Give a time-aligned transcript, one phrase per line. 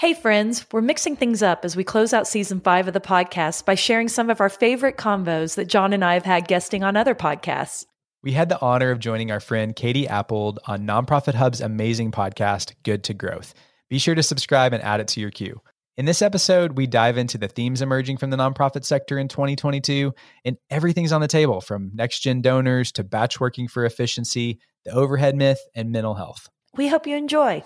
[0.00, 3.66] Hey, friends, we're mixing things up as we close out season five of the podcast
[3.66, 6.96] by sharing some of our favorite convos that John and I have had guesting on
[6.96, 7.84] other podcasts.
[8.22, 12.72] We had the honor of joining our friend Katie Appold on Nonprofit Hub's amazing podcast,
[12.82, 13.52] Good to Growth.
[13.90, 15.60] Be sure to subscribe and add it to your queue.
[15.98, 20.14] In this episode, we dive into the themes emerging from the nonprofit sector in 2022,
[20.46, 24.92] and everything's on the table from next gen donors to batch working for efficiency, the
[24.92, 26.48] overhead myth, and mental health.
[26.74, 27.64] We hope you enjoy.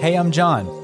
[0.00, 0.83] Hey, I'm John.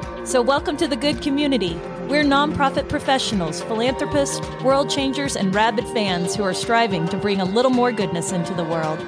[0.23, 1.73] So, welcome to the good community.
[2.07, 7.45] We're nonprofit professionals, philanthropists, world changers, and rabid fans who are striving to bring a
[7.45, 9.03] little more goodness into the world.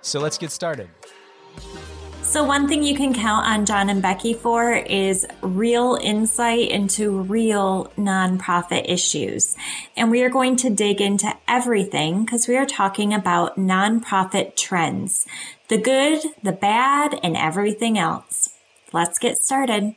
[0.00, 0.90] So, let's get started.
[2.22, 7.22] So, one thing you can count on John and Becky for is real insight into
[7.22, 9.56] real nonprofit issues.
[9.96, 15.26] And we are going to dig into everything because we are talking about nonprofit trends
[15.66, 18.50] the good, the bad, and everything else.
[18.92, 19.94] Let's get started.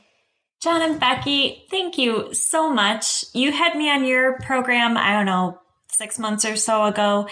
[0.61, 3.25] John and Becky, thank you so much.
[3.33, 5.59] You had me on your program, I don't know,
[5.91, 7.27] six months or so ago.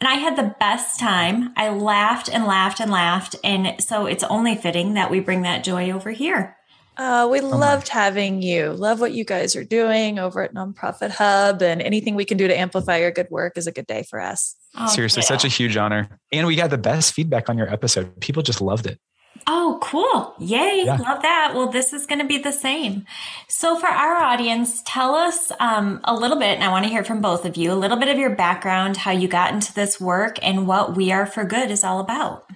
[0.00, 1.52] And I had the best time.
[1.56, 3.36] I laughed and laughed and laughed.
[3.44, 6.56] And so it's only fitting that we bring that joy over here.
[6.96, 8.00] Uh, we oh loved my.
[8.00, 8.72] having you.
[8.72, 12.46] Love what you guys are doing over at Nonprofit Hub, and anything we can do
[12.46, 14.56] to amplify your good work is a good day for us.
[14.76, 15.28] Oh, Seriously, yeah.
[15.28, 16.08] such a huge honor.
[16.32, 18.20] And we got the best feedback on your episode.
[18.20, 18.98] People just loved it.
[19.46, 20.34] Oh, cool.
[20.38, 20.82] Yay.
[20.84, 20.96] Yeah.
[20.96, 21.52] Love that.
[21.54, 23.04] Well, this is going to be the same.
[23.48, 27.04] So, for our audience, tell us um, a little bit, and I want to hear
[27.04, 30.00] from both of you a little bit of your background, how you got into this
[30.00, 32.46] work, and what We Are for Good is all about.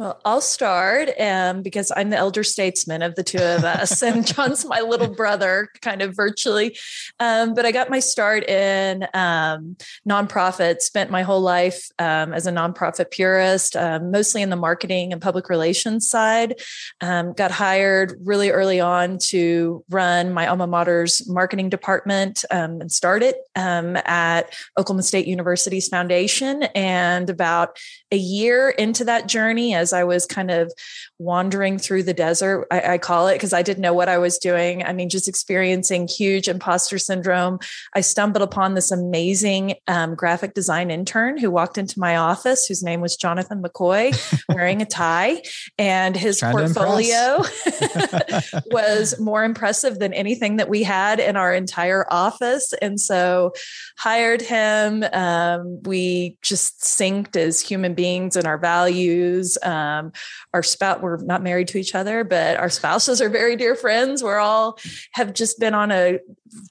[0.00, 4.26] Well, I'll start um, because I'm the elder statesman of the two of us, and
[4.34, 6.78] John's my little brother, kind of virtually.
[7.18, 9.76] Um, but I got my start in um,
[10.08, 15.12] nonprofit, spent my whole life um, as a nonprofit purist, um, mostly in the marketing
[15.12, 16.58] and public relations side.
[17.02, 23.34] Um, got hired really early on to run my alma mater's marketing department and started
[23.54, 26.62] at Oklahoma State University's foundation.
[26.74, 27.78] And about
[28.10, 30.72] a year into that journey, as as I was kind of
[31.20, 34.38] wandering through the desert, I, I call it, because I didn't know what I was
[34.38, 34.82] doing.
[34.82, 37.58] I mean, just experiencing huge imposter syndrome.
[37.94, 42.82] I stumbled upon this amazing um, graphic design intern who walked into my office, whose
[42.82, 44.10] name was Jonathan McCoy,
[44.48, 45.42] wearing a tie,
[45.78, 47.38] and his portfolio
[48.70, 52.72] was more impressive than anything that we had in our entire office.
[52.80, 53.52] And so,
[53.98, 55.04] hired him.
[55.12, 59.58] Um, we just synced as human beings and our values.
[59.62, 60.12] Um, um,
[60.52, 64.22] our spouse, we're not married to each other, but our spouses are very dear friends.
[64.22, 64.78] We're all
[65.12, 66.18] have just been on a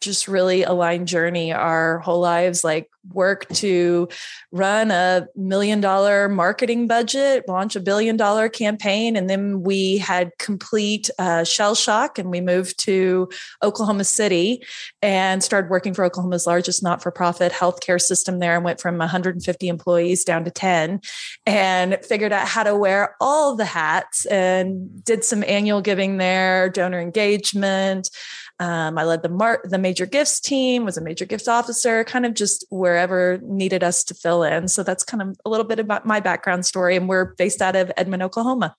[0.02, 4.08] just really aligned journey our whole lives, like work to
[4.52, 9.16] run a million dollar marketing budget, launch a billion dollar campaign.
[9.16, 13.30] And then we had complete uh, shell shock and we moved to
[13.64, 14.64] Oklahoma City
[15.02, 18.98] and started working for Oklahoma's largest not for profit healthcare system there and went from
[18.98, 21.02] 150 employees down to 10
[21.46, 26.70] and figured out how to wear all the hats and did some annual giving there,
[26.70, 28.10] donor engagement.
[28.60, 32.26] Um, I led the mar- the major gifts team, was a major gifts officer, kind
[32.26, 34.68] of just wherever needed us to fill in.
[34.68, 36.98] So that's kind of a little bit about my background story.
[36.98, 38.76] And we're based out of Edmond, Oklahoma.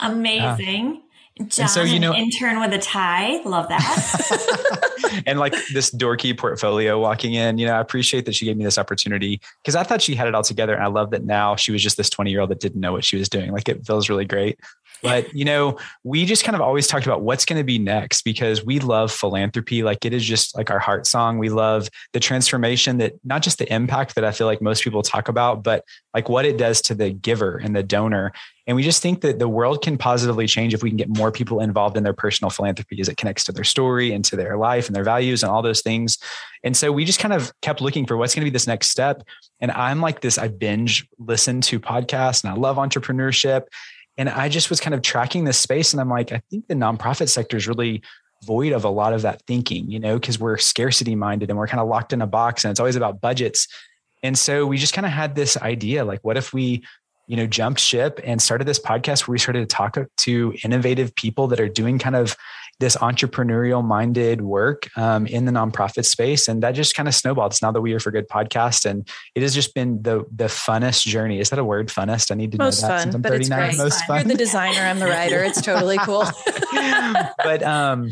[0.00, 0.94] Amazing.
[0.94, 1.46] Yeah.
[1.48, 3.42] John, so, you know, intern with a tie.
[3.44, 5.22] Love that.
[5.26, 8.64] and like this dorky portfolio walking in, you know, I appreciate that she gave me
[8.64, 10.74] this opportunity because I thought she had it all together.
[10.74, 12.92] And I love that now she was just this 20 year old that didn't know
[12.92, 13.50] what she was doing.
[13.50, 14.60] Like it feels really great.
[15.02, 18.22] But, you know, we just kind of always talked about what's going to be next
[18.22, 19.82] because we love philanthropy.
[19.82, 21.38] Like it is just like our heart song.
[21.38, 25.02] We love the transformation that not just the impact that I feel like most people
[25.02, 28.32] talk about, but like what it does to the giver and the donor.
[28.66, 31.32] And we just think that the world can positively change if we can get more
[31.32, 34.56] people involved in their personal philanthropy as it connects to their story and to their
[34.56, 36.18] life and their values and all those things.
[36.62, 38.90] And so we just kind of kept looking for what's going to be this next
[38.90, 39.24] step.
[39.60, 43.64] And I'm like this, I binge listen to podcasts and I love entrepreneurship.
[44.18, 46.74] And I just was kind of tracking this space and I'm like, I think the
[46.74, 48.02] nonprofit sector is really
[48.44, 51.68] void of a lot of that thinking, you know, because we're scarcity minded and we're
[51.68, 53.68] kind of locked in a box and it's always about budgets.
[54.22, 56.84] And so we just kind of had this idea like, what if we,
[57.26, 61.14] you know, jumped ship and started this podcast where we started to talk to innovative
[61.14, 62.36] people that are doing kind of
[62.82, 66.48] this entrepreneurial minded work um, in the nonprofit space.
[66.48, 67.52] And that just kind of snowballed.
[67.52, 68.84] It's now the We Are for Good podcast.
[68.84, 71.38] And it has just been the the funnest journey.
[71.38, 71.88] Is that a word?
[71.88, 72.32] Funnest?
[72.32, 73.68] I need to most know that fun, since I'm but 39.
[73.68, 74.16] It's most fun.
[74.18, 74.80] You're the designer.
[74.80, 75.44] I'm the writer.
[75.44, 76.24] It's totally cool.
[77.44, 78.10] but um,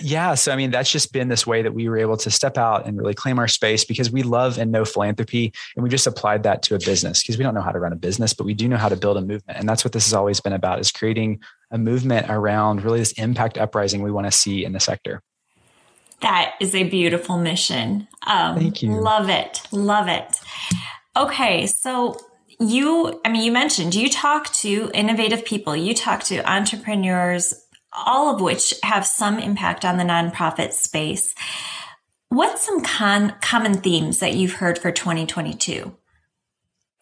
[0.00, 0.34] yeah.
[0.34, 2.86] So, I mean, that's just been this way that we were able to step out
[2.86, 5.52] and really claim our space because we love and know philanthropy.
[5.76, 7.92] And we just applied that to a business because we don't know how to run
[7.92, 9.58] a business, but we do know how to build a movement.
[9.58, 11.40] And that's what this has always been about is creating
[11.70, 15.22] a movement around really this impact uprising we want to see in the sector.
[16.20, 18.08] That is a beautiful mission.
[18.26, 18.92] Um, Thank you.
[18.92, 19.62] Love it.
[19.72, 20.40] Love it.
[21.16, 21.66] Okay.
[21.66, 22.16] So,
[22.60, 27.54] you, I mean, you mentioned you talk to innovative people, you talk to entrepreneurs,
[27.92, 31.34] all of which have some impact on the nonprofit space.
[32.28, 35.96] What's some con- common themes that you've heard for 2022?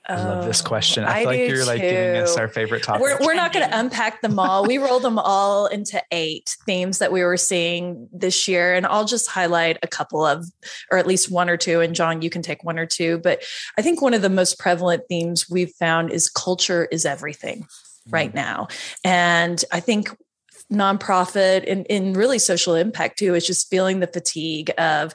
[0.09, 1.03] I love this question.
[1.03, 1.65] I, I feel like you're too.
[1.65, 3.03] like giving us our favorite topic.
[3.03, 4.65] We're, we're not going to unpack them all.
[4.65, 8.75] we rolled them all into eight themes that we were seeing this year.
[8.75, 10.47] And I'll just highlight a couple of,
[10.93, 11.81] or at least one or two.
[11.81, 13.19] And John, you can take one or two.
[13.19, 13.43] But
[13.77, 17.67] I think one of the most prevalent themes we've found is culture is everything
[18.09, 18.37] right mm.
[18.37, 18.69] now.
[19.03, 20.17] And I think
[20.73, 25.13] nonprofit and in really social impact too is just feeling the fatigue of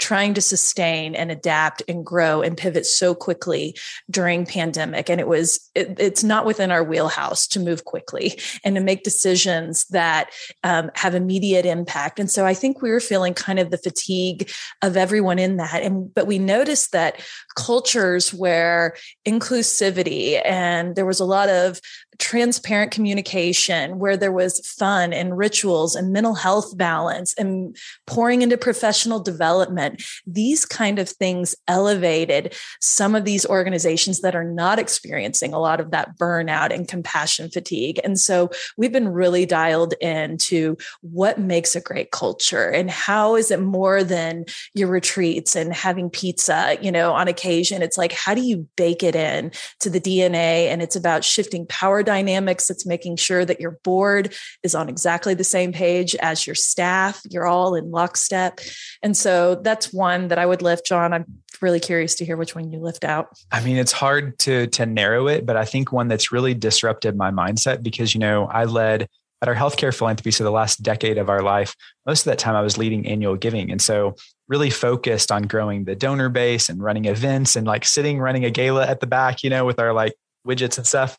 [0.00, 3.74] trying to sustain and adapt and grow and pivot so quickly
[4.10, 5.08] during pandemic.
[5.08, 9.04] And it was it, it's not within our wheelhouse to move quickly and to make
[9.04, 10.30] decisions that
[10.62, 12.18] um, have immediate impact.
[12.18, 14.50] And so i think we were feeling kind of the fatigue
[14.82, 15.82] of everyone in that.
[15.82, 17.20] And but we noticed that
[17.56, 18.96] cultures where
[19.26, 21.80] inclusivity and there was a lot of
[22.18, 27.76] transparent communication where there was fun and rituals and mental health balance and
[28.06, 34.44] pouring into professional development these kind of things elevated some of these organizations that are
[34.44, 38.00] not experiencing a lot of that burnout and compassion fatigue.
[38.04, 43.50] And so we've been really dialed into what makes a great culture and how is
[43.50, 44.44] it more than
[44.74, 47.82] your retreats and having pizza you know on occasion.
[47.82, 51.66] It's like how do you bake it in to the dna and it's about shifting
[51.66, 52.70] power dynamics.
[52.70, 57.20] It's making sure that your board is on exactly the same page as your staff.
[57.30, 58.60] You're all in lockstep.
[59.02, 61.12] And so that's one that I would lift, John.
[61.12, 61.24] I'm
[61.60, 63.28] really curious to hear which one you lift out.
[63.50, 67.16] I mean, it's hard to to narrow it, but I think one that's really disrupted
[67.16, 69.08] my mindset because you know, I led
[69.42, 70.30] at our healthcare philanthropy.
[70.30, 71.74] So the last decade of our life,
[72.06, 73.70] most of that time I was leading annual giving.
[73.70, 74.16] And so
[74.48, 78.50] really focused on growing the donor base and running events and like sitting running a
[78.50, 80.14] gala at the back, you know, with our like
[80.46, 81.18] widgets and stuff.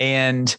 [0.00, 0.56] And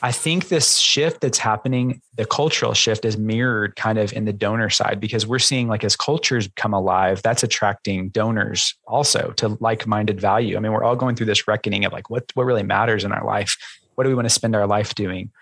[0.00, 4.32] I think this shift that's happening, the cultural shift is mirrored kind of in the
[4.32, 9.56] donor side because we're seeing like as cultures come alive, that's attracting donors also to
[9.60, 10.56] like-minded value.
[10.56, 13.12] I mean, we're all going through this reckoning of like what what really matters in
[13.12, 13.56] our life.
[13.96, 15.32] What do we want to spend our life doing?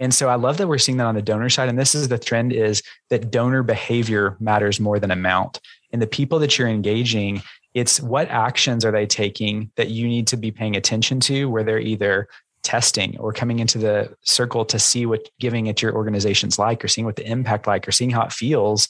[0.00, 1.68] And so I love that we're seeing that on the donor side.
[1.68, 5.60] And this is the trend is that donor behavior matters more than amount.
[5.92, 7.42] And the people that you're engaging,
[7.74, 11.64] it's what actions are they taking that you need to be paying attention to where
[11.64, 12.28] they're either
[12.66, 16.88] testing or coming into the circle to see what giving at your organization's like or
[16.88, 18.88] seeing what the impact like or seeing how it feels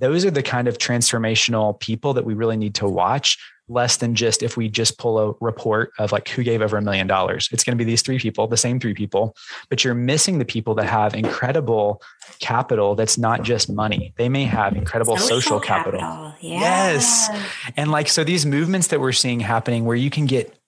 [0.00, 3.38] those are the kind of transformational people that we really need to watch
[3.68, 6.82] less than just if we just pull a report of like who gave over a
[6.82, 7.48] million dollars.
[7.50, 9.34] It's going to be these three people the same three people
[9.70, 12.02] but you're missing the people that have incredible
[12.40, 14.12] capital that's not just money.
[14.16, 16.34] They may have incredible social, social capital, capital.
[16.40, 17.30] yes.
[17.76, 20.58] And like so these movements that we're seeing happening where you can get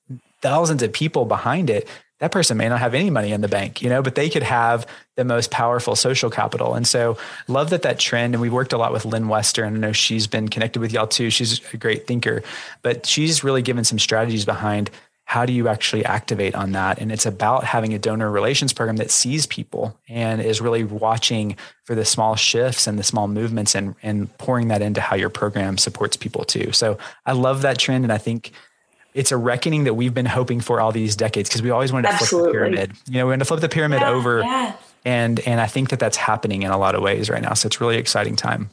[0.41, 3.83] thousands of people behind it that person may not have any money in the bank,
[3.83, 4.87] you know, but they could have
[5.17, 6.75] the most powerful social capital.
[6.75, 8.35] And so love that that trend.
[8.35, 9.65] And we worked a lot with Lynne Wester.
[9.67, 11.29] I know she's been connected with y'all too.
[11.31, 12.43] She's a great thinker,
[12.83, 14.91] but she's really given some strategies behind
[15.29, 17.01] how do you actually activate on that?
[17.01, 21.57] And it's about having a donor relations program that sees people and is really watching
[21.83, 25.29] for the small shifts and the small movements and, and pouring that into how your
[25.29, 26.71] program supports people too.
[26.71, 28.05] So I love that trend.
[28.05, 28.53] And I think
[29.17, 32.09] it's a reckoning that we've been hoping for all these decades because we always wanted
[32.09, 32.53] to Absolutely.
[32.53, 32.97] flip the pyramid.
[33.09, 34.77] You know, we wanted to flip the pyramid yeah, over, yeah.
[35.05, 37.55] and and I think that that's happening in a lot of ways right now.
[37.55, 38.71] So it's really exciting time.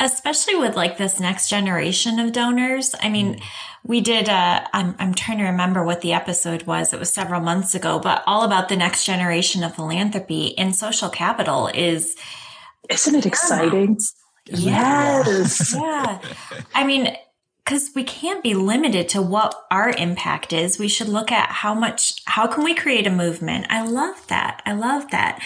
[0.00, 2.94] Especially with like this next generation of donors.
[3.00, 3.42] I mean, mm.
[3.84, 4.28] we did.
[4.28, 6.92] Uh, I'm I'm trying to remember what the episode was.
[6.92, 11.08] It was several months ago, but all about the next generation of philanthropy and social
[11.08, 12.16] capital is.
[12.90, 13.98] Isn't it exciting?
[14.46, 15.74] Yes.
[15.74, 16.20] yeah.
[16.74, 17.14] I mean,
[17.68, 20.78] because we can't be limited to what our impact is.
[20.78, 23.66] We should look at how much, how can we create a movement?
[23.68, 24.62] I love that.
[24.64, 25.42] I love that.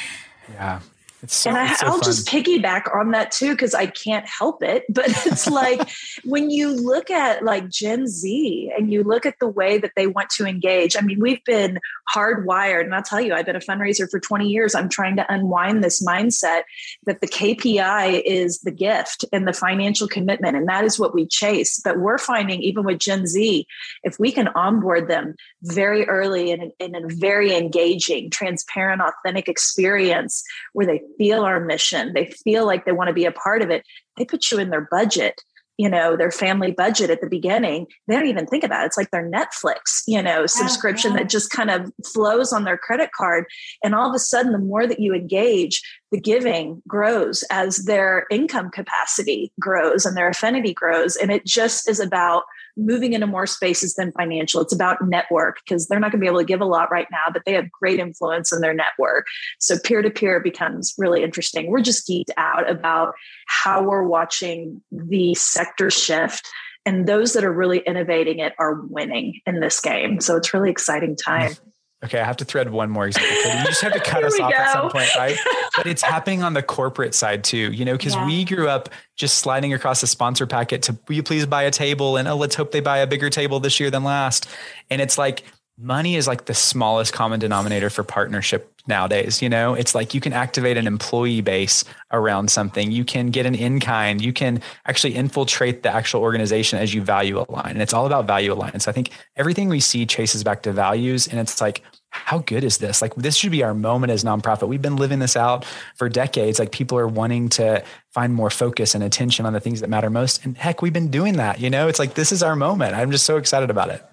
[0.49, 0.79] Yeah.
[1.26, 4.85] So, and I, will just piggyback on that too, because I can't help it.
[4.88, 5.88] But it's like
[6.25, 10.07] when you look at like Gen Z and you look at the way that they
[10.07, 10.97] want to engage.
[10.97, 11.79] I mean, we've been
[12.14, 14.75] hardwired, and I'll tell you, I've been a fundraiser for 20 years.
[14.75, 16.62] I'm trying to unwind this mindset
[17.07, 21.26] that the KPI is the gift and the financial commitment, and that is what we
[21.26, 21.81] chase.
[21.85, 23.67] But we're finding, even with Gen Z,
[24.02, 30.42] if we can onboard them very early in, in a very engaging, transparent, authentic experience
[30.73, 33.71] where they feel our mission, they feel like they want to be a part of
[33.71, 33.85] it,
[34.16, 35.40] they put you in their budget
[35.78, 37.87] you know their family budget at the beginning.
[38.07, 38.87] They don't even think about it.
[38.87, 43.11] It's like their netflix you know subscription that just kind of flows on their credit
[43.12, 43.47] card.
[43.83, 48.26] And all of a sudden the more that you engage the giving grows as their
[48.31, 52.45] income capacity grows and their affinity grows and it just is about
[52.76, 54.61] moving into more spaces than financial.
[54.61, 57.09] It's about network because they're not going to be able to give a lot right
[57.11, 59.26] now, but they have great influence in their network.
[59.59, 61.71] So peer to peer becomes really interesting.
[61.71, 63.14] We're just geeked out about
[63.47, 66.49] how we're watching the sector shift.
[66.85, 70.21] And those that are really innovating it are winning in this game.
[70.21, 71.52] So it's really exciting time.
[72.04, 73.37] Okay, I have to thread one more example.
[73.61, 74.56] You just have to cut us off go.
[74.56, 75.37] at some point, right?
[75.76, 78.26] but it's happening on the corporate side too, you know, because yeah.
[78.26, 81.71] we grew up just sliding across a sponsor packet to will you please buy a
[81.71, 84.49] table and oh, let's hope they buy a bigger table this year than last.
[84.90, 85.44] And it's like
[85.82, 89.42] money is like the smallest common denominator for partnership nowadays.
[89.42, 92.90] You know, it's like you can activate an employee base around something.
[92.92, 94.22] You can get an in kind.
[94.22, 97.72] You can actually infiltrate the actual organization as you value align.
[97.72, 98.82] And it's all about value alignment.
[98.82, 101.26] So I think everything we see chases back to values.
[101.26, 103.00] And it's like, how good is this?
[103.00, 104.68] Like, this should be our moment as nonprofit.
[104.68, 105.64] We've been living this out
[105.96, 106.58] for decades.
[106.58, 110.10] Like, people are wanting to find more focus and attention on the things that matter
[110.10, 110.44] most.
[110.44, 111.58] And heck, we've been doing that.
[111.58, 112.94] You know, it's like, this is our moment.
[112.94, 114.04] I'm just so excited about it.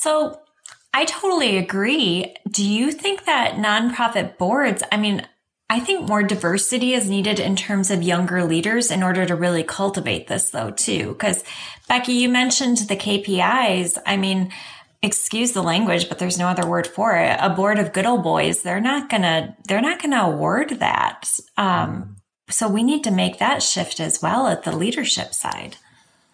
[0.00, 0.40] So,
[0.96, 2.34] I totally agree.
[2.50, 5.26] Do you think that nonprofit boards, I mean,
[5.68, 9.62] I think more diversity is needed in terms of younger leaders in order to really
[9.62, 11.14] cultivate this though too.
[11.18, 11.44] Cause
[11.86, 13.98] Becky, you mentioned the KPIs.
[14.06, 14.50] I mean,
[15.02, 17.36] excuse the language, but there's no other word for it.
[17.42, 21.28] A board of good old boys, they're not gonna, they're not gonna award that.
[21.58, 22.16] Um,
[22.48, 25.76] so we need to make that shift as well at the leadership side.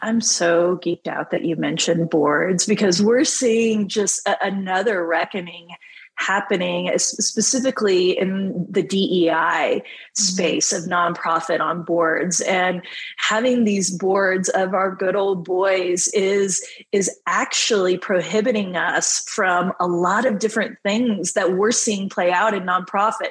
[0.02, 5.68] I'm so geeked out that you mentioned boards because we're seeing just a, another reckoning
[6.16, 9.86] happening specifically in the DEI mm-hmm.
[10.14, 12.82] space of nonprofit on boards and
[13.16, 19.86] having these boards of our good old boys is is actually prohibiting us from a
[19.86, 23.30] lot of different things that we're seeing play out in nonprofit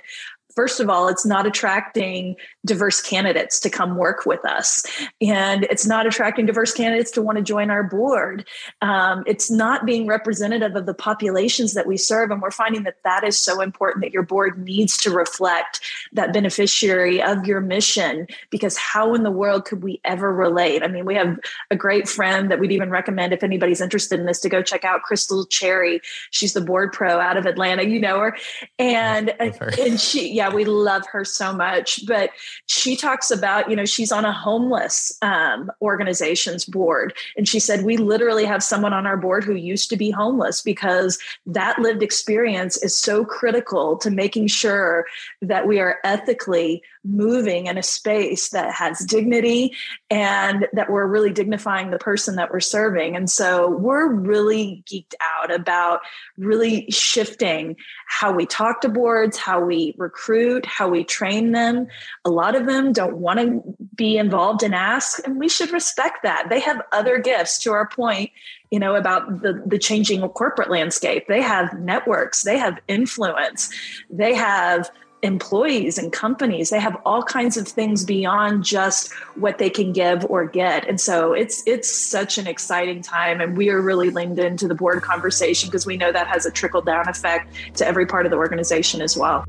[0.56, 4.86] first of all, it's not attracting diverse candidates to come work with us.
[5.22, 8.48] And it's not attracting diverse candidates to want to join our board.
[8.82, 12.32] Um, it's not being representative of the populations that we serve.
[12.32, 15.82] And we're finding that that is so important that your board needs to reflect
[16.14, 20.84] that beneficiary of your mission, because how in the world could we ever relate?
[20.84, 21.40] I mean, we have
[21.70, 24.84] a great friend that we'd even recommend if anybody's interested in this to go check
[24.84, 26.02] out Crystal Cherry.
[26.30, 27.84] She's the board pro out of Atlanta.
[27.84, 28.38] You know her.
[28.78, 32.06] And, and she, yeah, we love her so much.
[32.06, 32.32] But
[32.66, 37.14] she talks about, you know, she's on a homeless um, organization's board.
[37.38, 40.62] And she said, we literally have someone on our board who used to be homeless
[40.62, 45.06] because that lived experience is so critical to making sure
[45.42, 49.74] that we are ethically moving in a space that has dignity
[50.10, 53.16] and that we're really dignifying the person that we're serving.
[53.16, 56.02] And so we're really geeked out about
[56.38, 57.76] really shifting
[58.08, 61.88] how we talk to boards, how we recruit, how we train them.
[62.24, 63.64] A lot of them don't want to
[63.96, 66.48] be involved and ask, and we should respect that.
[66.50, 68.32] They have other gifts to our point
[68.72, 73.70] you know about the the changing corporate landscape they have networks they have influence
[74.10, 74.90] they have
[75.24, 80.26] employees and companies they have all kinds of things beyond just what they can give
[80.26, 84.40] or get and so it's it's such an exciting time and we are really leaned
[84.40, 88.06] into the board conversation because we know that has a trickle down effect to every
[88.06, 89.46] part of the organization as well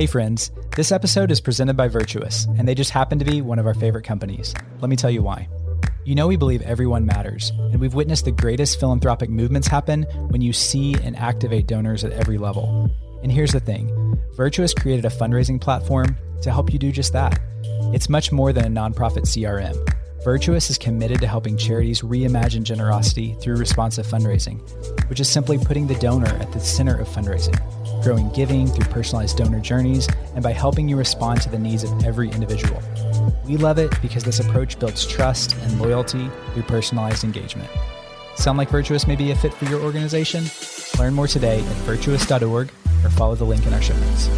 [0.00, 3.58] Hey friends, this episode is presented by Virtuous, and they just happen to be one
[3.58, 4.54] of our favorite companies.
[4.80, 5.46] Let me tell you why.
[6.04, 10.40] You know, we believe everyone matters, and we've witnessed the greatest philanthropic movements happen when
[10.40, 12.90] you see and activate donors at every level.
[13.22, 17.38] And here's the thing Virtuous created a fundraising platform to help you do just that.
[17.92, 19.76] It's much more than a nonprofit CRM.
[20.24, 24.58] Virtuous is committed to helping charities reimagine generosity through responsive fundraising,
[25.10, 27.58] which is simply putting the donor at the center of fundraising,
[28.02, 32.04] growing giving through personalized donor journeys, and by helping you respond to the needs of
[32.04, 32.82] every individual.
[33.46, 37.68] We love it because this approach builds trust and loyalty through personalized engagement.
[38.36, 40.44] Sound like Virtuous may be a fit for your organization?
[40.98, 42.70] Learn more today at virtuous.org
[43.04, 44.30] or follow the link in our show notes.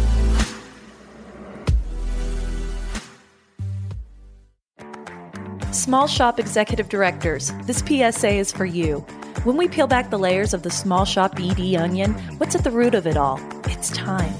[5.71, 8.99] Small shop executive directors, this PSA is for you.
[9.43, 12.71] When we peel back the layers of the small shop BD onion, what's at the
[12.71, 13.39] root of it all?
[13.65, 14.33] It's time.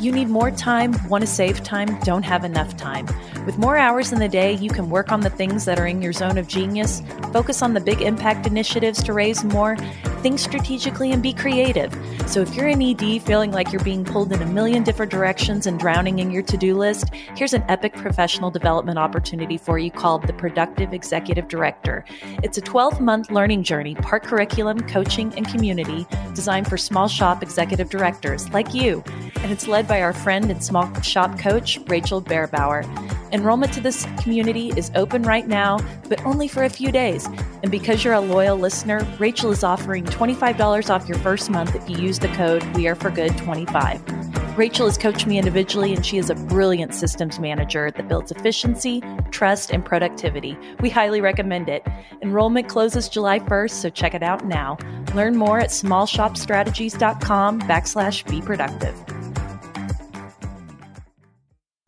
[0.00, 3.06] You need more time, want to save time, don't have enough time.
[3.48, 6.02] With more hours in the day, you can work on the things that are in
[6.02, 7.00] your zone of genius,
[7.32, 9.74] focus on the big impact initiatives to raise more,
[10.18, 11.92] think strategically, and be creative.
[12.26, 15.66] So if you're an ED feeling like you're being pulled in a million different directions
[15.66, 19.90] and drowning in your to do list, here's an epic professional development opportunity for you
[19.90, 22.04] called the Productive Executive Director.
[22.42, 27.42] It's a 12 month learning journey, part curriculum, coaching, and community designed for small shop
[27.42, 29.02] executive directors like you.
[29.42, 32.84] And it's led by our friend and small shop coach, Rachel Bearbauer.
[33.32, 37.26] Enrollment to this community is open right now, but only for a few days.
[37.62, 41.88] And because you're a loyal listener, Rachel is offering $25 off your first month if
[41.88, 44.56] you use the code WeAreForGood25.
[44.58, 49.00] Rachel has coached me individually, and she is a brilliant systems manager that builds efficiency,
[49.30, 50.58] trust, and productivity.
[50.80, 51.86] We highly recommend it.
[52.22, 54.76] Enrollment closes July 1st, so check it out now.
[55.14, 58.96] Learn more at smallshopstrategies.com backslash be productive.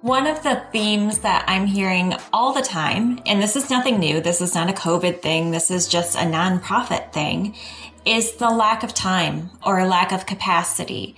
[0.03, 4.23] One of the themes that I'm hearing all the time, and this is nothing new,
[4.23, 7.55] this is not a COVID thing, this is just a nonprofit thing,
[8.04, 11.16] is the lack of time or a lack of capacity.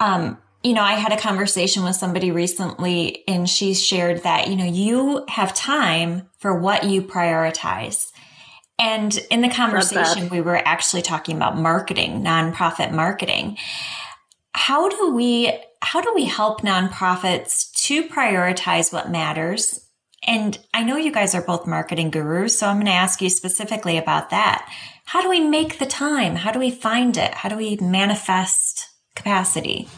[0.00, 4.56] Um, you know, I had a conversation with somebody recently and she shared that, you
[4.56, 8.10] know, you have time for what you prioritize.
[8.78, 13.56] And in the conversation, we were actually talking about marketing, nonprofit marketing.
[14.54, 19.88] How do we how do we help nonprofits to prioritize what matters?
[20.26, 23.30] And I know you guys are both marketing gurus, so I'm going to ask you
[23.30, 24.68] specifically about that.
[25.08, 26.36] How do we make the time?
[26.36, 27.32] How do we find it?
[27.32, 29.88] How do we manifest capacity?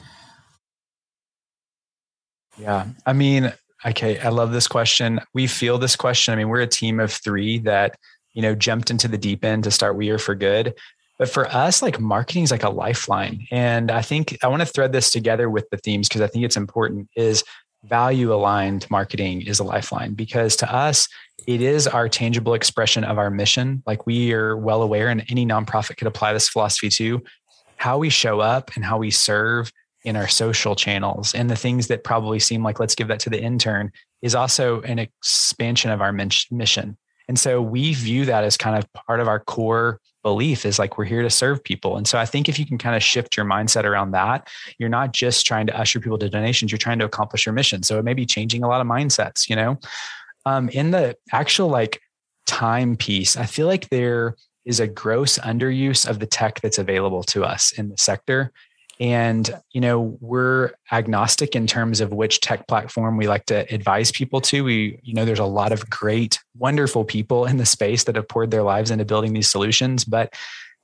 [2.57, 2.87] Yeah.
[3.05, 3.53] I mean,
[3.85, 5.21] okay, I love this question.
[5.35, 6.33] We feel this question.
[6.33, 7.97] I mean, we're a team of three that,
[8.35, 10.75] you know, jumped into the deep end to start We Are for Good.
[11.19, 13.49] But for us, like marketing is like a lifeline.
[13.51, 16.45] And I think I want to thread this together with the themes because I think
[16.45, 17.43] it's important is
[17.83, 21.09] value aligned marketing is a lifeline because to us,
[21.47, 23.83] it is our tangible expression of our mission.
[23.87, 27.23] Like we are well aware, and any nonprofit could apply this philosophy to
[27.77, 29.73] how we show up and how we serve
[30.05, 33.31] in our social channels and the things that probably seem like let's give that to
[33.31, 36.97] the intern is also an expansion of our mission.
[37.29, 40.99] And so we view that as kind of part of our core belief is like
[40.99, 41.97] we're here to serve people.
[41.97, 44.49] And so I think if you can kind of shift your mindset around that,
[44.79, 47.83] you're not just trying to usher people to donations, you're trying to accomplish your mission.
[47.83, 49.79] So it may be changing a lot of mindsets, you know.
[50.47, 52.01] Um, in the actual like
[52.47, 57.23] time piece, I feel like there is a gross underuse of the tech that's available
[57.25, 58.53] to us in the sector.
[59.01, 64.13] And, you know, we're agnostic in terms of which tech platform we like to advise
[64.13, 64.63] people to.
[64.63, 68.29] We, you know, there's a lot of great, wonderful people in the space that have
[68.29, 70.05] poured their lives into building these solutions.
[70.05, 70.35] But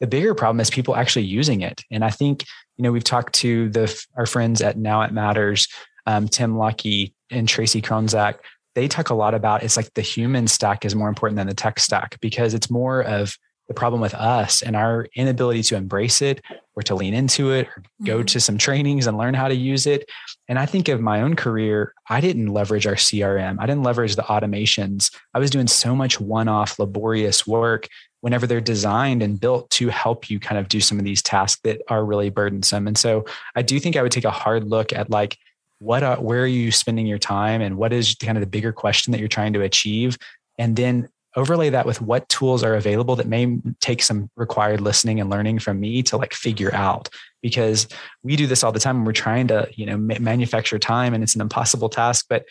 [0.01, 1.83] the bigger problem is people actually using it.
[1.91, 2.45] And I think,
[2.79, 5.69] you know, we've talked to the our friends at Now It Matters,
[6.07, 8.37] um, Tim Lockie and Tracy Kronzak.
[8.77, 11.55] They talk a lot about it's like the human stack is more important than the
[11.55, 13.37] tech stack because it's more of
[13.69, 16.41] the problem with us and our inability to embrace it
[16.77, 18.27] or to lean into it or go mm-hmm.
[18.27, 20.09] to some trainings and learn how to use it.
[20.47, 23.57] And I think of my own career, I didn't leverage our CRM.
[23.59, 25.13] I didn't leverage the automations.
[25.35, 27.89] I was doing so much one off laborious work
[28.21, 31.61] whenever they're designed and built to help you kind of do some of these tasks
[31.65, 32.87] that are really burdensome.
[32.87, 35.39] And so I do think I would take a hard look at like,
[35.79, 37.61] what are, where are you spending your time?
[37.61, 40.17] And what is kind of the bigger question that you're trying to achieve?
[40.59, 45.21] And then overlay that with what tools are available that may take some required listening
[45.21, 47.09] and learning from me to like figure out.
[47.43, 47.87] Because
[48.23, 51.23] we do this all the time and we're trying to you know manufacture time and
[51.23, 52.45] it's an impossible task but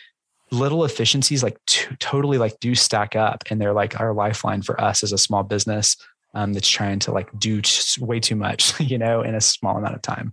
[0.50, 1.58] little efficiencies like
[1.98, 5.42] totally like do stack up and they're like our lifeline for us as a small
[5.42, 5.96] business
[6.34, 7.60] um, that's trying to like do
[7.98, 10.32] way too much you know in a small amount of time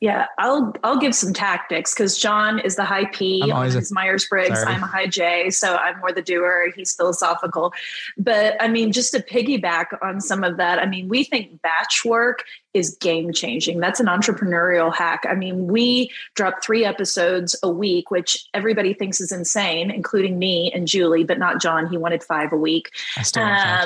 [0.00, 4.26] yeah, I'll I'll give some tactics because John is the high P on his Myers
[4.28, 4.62] Briggs.
[4.62, 6.72] I'm a high J, so I'm more the doer.
[6.74, 7.72] He's philosophical,
[8.18, 12.04] but I mean, just to piggyback on some of that, I mean, we think batch
[12.04, 13.78] work is game changing.
[13.78, 15.24] That's an entrepreneurial hack.
[15.28, 20.72] I mean, we drop three episodes a week, which everybody thinks is insane, including me
[20.74, 21.88] and Julie, but not John.
[21.88, 22.90] He wanted five a week.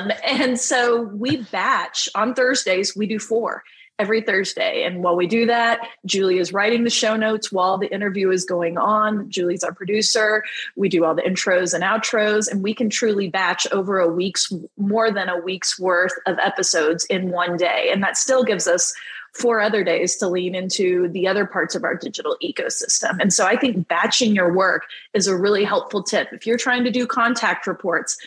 [0.01, 2.95] Um, and so we batch on Thursdays.
[2.95, 3.63] We do four
[3.99, 4.83] every Thursday.
[4.83, 8.45] And while we do that, Julie is writing the show notes while the interview is
[8.45, 9.29] going on.
[9.29, 10.43] Julie's our producer.
[10.75, 14.51] We do all the intros and outros, and we can truly batch over a week's
[14.77, 17.89] more than a week's worth of episodes in one day.
[17.91, 18.93] And that still gives us
[19.33, 23.17] four other days to lean into the other parts of our digital ecosystem.
[23.19, 26.29] And so I think batching your work is a really helpful tip.
[26.31, 28.17] If you're trying to do contact reports,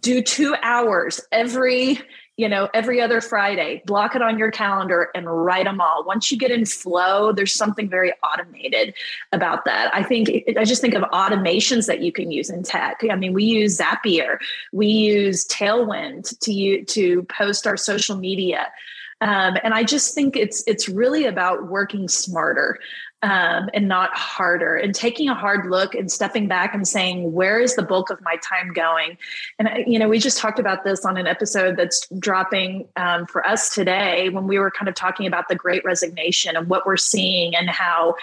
[0.00, 2.00] do two hours every
[2.36, 6.04] you know, every other Friday, block it on your calendar and write them all.
[6.04, 8.94] Once you get in flow, there's something very automated
[9.32, 9.94] about that.
[9.94, 13.00] I think, I just think of automations that you can use in tech.
[13.10, 14.38] I mean, we use Zapier,
[14.72, 18.66] we use Tailwind to, to post our social media.
[19.20, 22.78] Um, and I just think it's it's really about working smarter
[23.22, 27.58] um, and not harder and taking a hard look and stepping back and saying where
[27.58, 29.16] is the bulk of my time going?
[29.58, 33.46] And you know we just talked about this on an episode that's dropping um, for
[33.46, 36.98] us today when we were kind of talking about the great resignation and what we're
[36.98, 38.16] seeing and how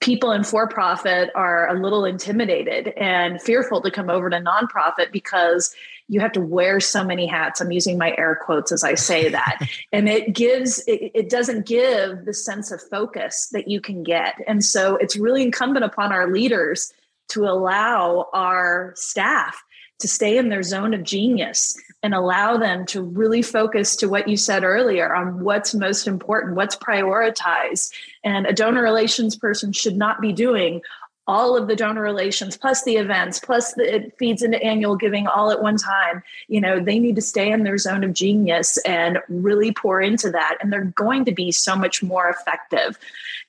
[0.00, 5.10] people in for profit are a little intimidated and fearful to come over to nonprofit
[5.10, 5.74] because
[6.08, 7.60] you have to wear so many hats.
[7.60, 9.60] I'm using my air quotes as I say that.
[9.92, 14.34] and it gives, it, it, doesn't give the sense of focus that you can get.
[14.46, 16.92] And so it's really incumbent upon our leaders
[17.28, 19.62] to allow our staff
[20.00, 24.28] to stay in their zone of genius and allow them to really focus to what
[24.28, 27.92] you said earlier on what's most important, what's prioritized.
[28.22, 30.80] And a donor relations person should not be doing
[31.28, 35.28] all of the donor relations plus the events plus the, it feeds into annual giving
[35.28, 38.78] all at one time you know they need to stay in their zone of genius
[38.78, 40.58] and really pour into that.
[40.60, 42.98] And they're going to be so much more effective.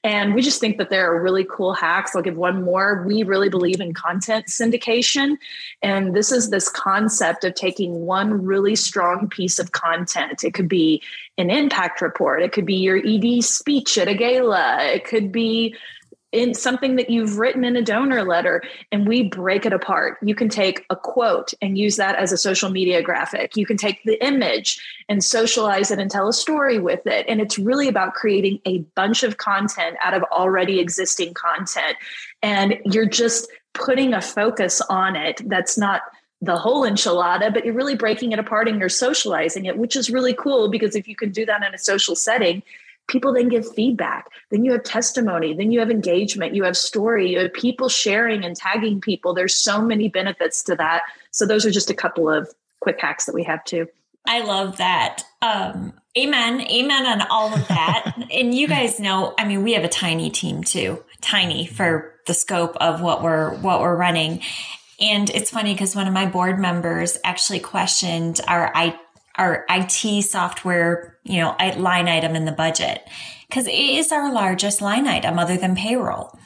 [0.04, 2.16] And we just think that there are really cool hacks.
[2.16, 3.04] I'll give one more.
[3.06, 5.38] We really believe in content syndication.
[5.82, 10.44] And this is this concept of taking one really strong piece of content.
[10.44, 11.02] It could be
[11.38, 12.42] an impact report.
[12.42, 14.84] It could be your ed speech at a gala.
[14.84, 15.76] It could be
[16.32, 18.62] in something that you've written in a donor letter
[18.92, 20.18] and we break it apart.
[20.22, 23.58] You can take a quote and use that as a social media graphic.
[23.58, 27.26] You can take the image and socialize it and tell a story with it.
[27.28, 31.98] And it's really about creating a bunch of content out of already existing content.
[32.44, 36.02] And you're just putting a focus on it that's not
[36.42, 40.10] the whole enchilada, but you're really breaking it apart and you're socializing it, which is
[40.10, 42.64] really cool because if you can do that in a social setting,
[43.10, 44.28] people then give feedback.
[44.52, 45.54] Then you have testimony.
[45.54, 46.56] Then you have engagement.
[46.56, 47.32] You have story.
[47.32, 49.34] You have people sharing and tagging people.
[49.34, 51.02] There's so many benefits to that.
[51.32, 53.88] So those are just a couple of quick hacks that we have too.
[54.26, 55.24] I love that.
[55.42, 56.62] Um, amen.
[56.62, 58.16] Amen on all of that.
[58.32, 62.34] And you guys know i mean we have a tiny team too tiny for the
[62.34, 64.42] scope of what we're what we're running.
[65.00, 69.00] And it's funny because one of my board members actually questioned our I,
[69.40, 73.02] our IT software, you know, line item in the budget
[73.48, 76.38] because it is our largest line item other than payroll.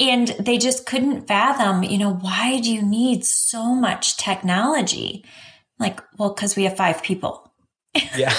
[0.00, 5.24] And they just couldn't fathom, you know, why do you need so much technology?
[5.78, 7.43] Like, well, because we have five people.
[8.16, 8.32] Yeah.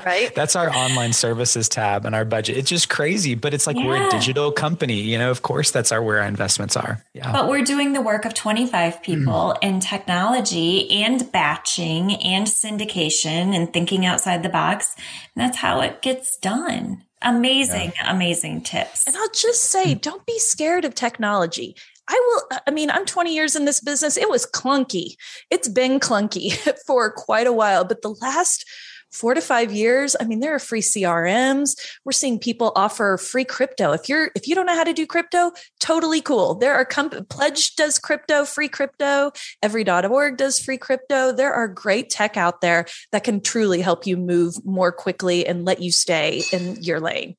[0.06, 0.34] right.
[0.34, 2.56] That's our online services tab and our budget.
[2.56, 3.86] It's just crazy, but it's like yeah.
[3.86, 5.00] we're a digital company.
[5.00, 7.04] You know, of course, that's our where our investments are.
[7.14, 7.32] Yeah.
[7.32, 9.64] But we're doing the work of 25 people mm-hmm.
[9.66, 14.94] in technology and batching and syndication and thinking outside the box.
[15.34, 17.04] And that's how it gets done.
[17.22, 18.12] Amazing, yeah.
[18.12, 19.06] amazing tips.
[19.06, 21.76] And I'll just say, don't be scared of technology.
[22.08, 22.14] I
[22.50, 24.16] will, I mean, I'm 20 years in this business.
[24.16, 25.14] It was clunky.
[25.50, 26.52] It's been clunky
[26.86, 28.66] for quite a while, but the last
[29.12, 30.16] four to five years.
[30.18, 33.92] I mean there are free crms we're seeing people offer free crypto.
[33.92, 36.54] If you're if you don't know how to do crypto totally cool.
[36.54, 39.32] There are comp- pledge does crypto free crypto.
[39.62, 41.32] Every.org does free crypto.
[41.32, 45.64] There are great tech out there that can truly help you move more quickly and
[45.64, 47.36] let you stay in your lane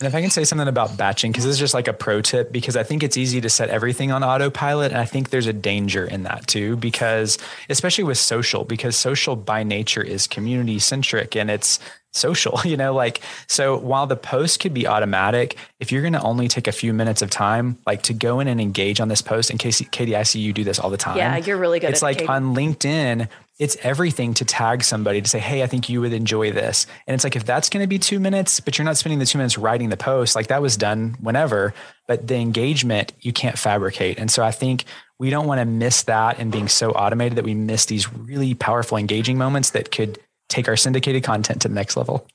[0.00, 2.22] and if I can say something about batching, because this is just like a pro
[2.22, 4.92] tip, because I think it's easy to set everything on autopilot.
[4.92, 7.36] And I think there's a danger in that too, because
[7.68, 11.80] especially with social, because social by nature is community centric and it's
[12.12, 16.22] social, you know, like, so while the post could be automatic, if you're going to
[16.22, 19.20] only take a few minutes of time, like to go in and engage on this
[19.20, 21.18] post, in case Katie, I see you do this all the time.
[21.18, 21.90] Yeah, you're really good.
[21.90, 23.28] It's like on LinkedIn,
[23.60, 26.86] it's everything to tag somebody to say, Hey, I think you would enjoy this.
[27.06, 29.26] And it's like, if that's going to be two minutes, but you're not spending the
[29.26, 31.74] two minutes writing the post, like that was done whenever,
[32.08, 34.18] but the engagement you can't fabricate.
[34.18, 34.86] And so I think
[35.18, 38.54] we don't want to miss that and being so automated that we miss these really
[38.54, 40.18] powerful engaging moments that could
[40.48, 42.26] take our syndicated content to the next level.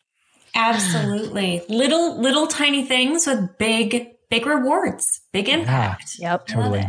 [0.53, 1.63] Absolutely.
[1.69, 6.17] little, little tiny things with big, big rewards, big impact.
[6.19, 6.45] Yeah, yep.
[6.45, 6.85] Totally.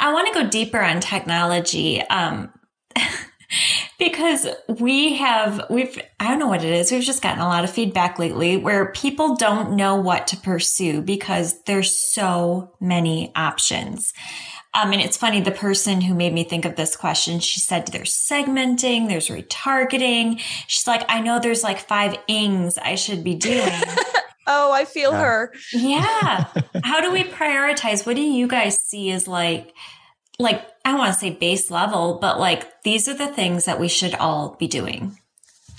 [0.00, 2.00] I want to go deeper on technology.
[2.00, 2.50] Um,
[3.98, 4.46] because
[4.80, 7.70] we have we've i don't know what it is we've just gotten a lot of
[7.70, 14.12] feedback lately where people don't know what to pursue because there's so many options
[14.74, 17.86] Um, and it's funny, the person who made me think of this question, she said
[17.86, 20.38] there's segmenting, there's retargeting.
[20.66, 23.72] She's like, I know there's like five ings I should be doing.
[24.46, 25.20] oh, I feel Yeah.
[25.22, 25.52] her.
[25.72, 26.44] Yeah.
[26.84, 28.04] How do we prioritize?
[28.04, 29.72] What do you guys see as like,
[30.38, 33.80] like, I don't want to say base level, but like these are the things that
[33.80, 35.18] we should all be doing.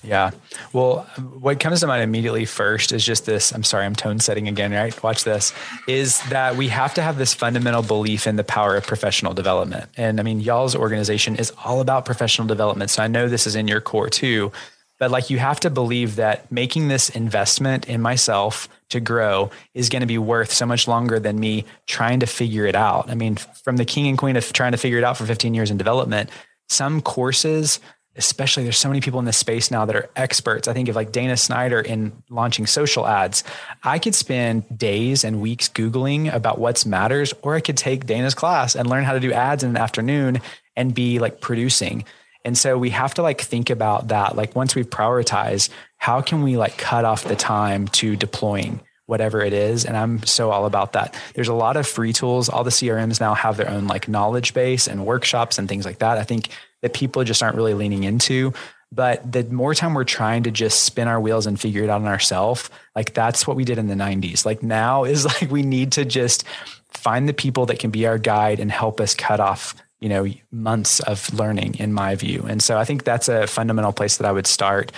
[0.04, 0.32] Yeah.
[0.74, 1.04] Well,
[1.40, 3.54] what comes to mind immediately first is just this.
[3.54, 5.02] I'm sorry, I'm tone setting again, right?
[5.02, 5.54] Watch this.
[5.88, 9.90] Is that we have to have this fundamental belief in the power of professional development.
[9.96, 12.90] And I mean, y'all's organization is all about professional development.
[12.90, 14.52] So I know this is in your core too.
[15.00, 19.90] But like you have to believe that making this investment in myself to grow is
[19.90, 23.10] going to be worth so much longer than me trying to figure it out.
[23.10, 25.54] I mean, from the king and queen of trying to figure it out for 15
[25.54, 26.30] years in development,
[26.68, 27.80] some courses
[28.18, 30.68] especially there's so many people in this space now that are experts.
[30.68, 33.44] I think of like Dana Snyder in launching social ads.
[33.84, 38.34] I could spend days and weeks Googling about what's matters, or I could take Dana's
[38.34, 40.42] class and learn how to do ads in an afternoon
[40.76, 42.06] and be like producing.
[42.48, 44.38] And so we have to like think about that.
[44.38, 49.42] Like once we prioritize, how can we like cut off the time to deploying whatever
[49.42, 49.86] it is.
[49.86, 51.20] And I'm so all about that.
[51.34, 52.48] There's a lot of free tools.
[52.48, 56.00] All the CRMs now have their own like knowledge base and workshops and things like
[56.00, 56.18] that.
[56.18, 56.50] I think
[56.82, 58.54] that people just aren't really leaning into.
[58.92, 62.02] But the more time we're trying to just spin our wheels and figure it out
[62.02, 64.46] on ourselves, like that's what we did in the 90s.
[64.46, 66.46] Like now is like we need to just
[66.90, 70.26] find the people that can be our guide and help us cut off you know
[70.52, 74.28] months of learning in my view and so i think that's a fundamental place that
[74.28, 74.92] i would start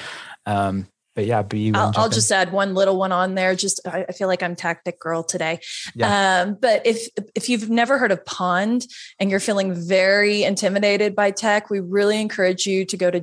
[0.46, 0.88] um,
[1.20, 1.74] but yeah, be.
[1.74, 3.54] I'll, I'll just add one little one on there.
[3.54, 5.60] Just I, I feel like I'm tactic girl today.
[5.94, 6.44] Yeah.
[6.44, 8.88] Um, but if if you've never heard of Pond
[9.20, 13.20] and you're feeling very intimidated by tech, we really encourage you to go to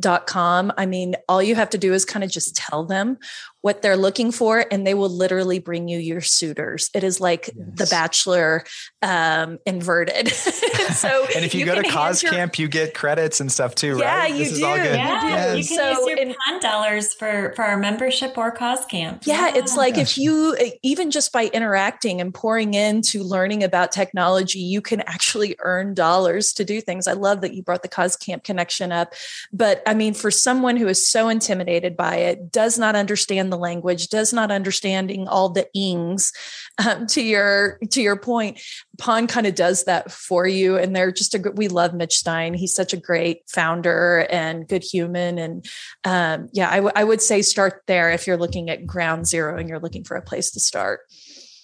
[0.00, 0.72] joinpond.com.
[0.76, 3.18] I mean, all you have to do is kind of just tell them
[3.62, 6.88] what they're looking for and they will literally bring you your suitors.
[6.94, 7.66] It is like yes.
[7.74, 8.64] the bachelor
[9.02, 10.32] um inverted.
[10.86, 13.74] So and if you, you go to cause your, camp you get credits and stuff
[13.74, 14.32] too yeah right?
[14.32, 14.60] you this do.
[14.60, 15.58] yeah, yes.
[15.58, 19.48] you can so, use your pond dollars for for our membership or cause camp yeah,
[19.48, 19.56] yeah.
[19.56, 24.80] it's like if you even just by interacting and pouring into learning about technology you
[24.80, 27.06] can actually earn dollars to do things.
[27.08, 29.14] I love that you brought the cause camp connection up.
[29.52, 33.58] But i mean for someone who is so intimidated by it does not understand the
[33.58, 36.32] language, does not understanding all the ings.
[36.78, 38.60] Um, to your to your point,
[38.98, 41.56] Pond kind of does that for you, and they're just a good.
[41.56, 42.54] We love Mitch Stein.
[42.54, 45.64] He's such a great founder and good human, and
[46.04, 49.58] um, yeah, I, w- I would say start there if you're looking at ground zero
[49.58, 51.00] and you're looking for a place to start.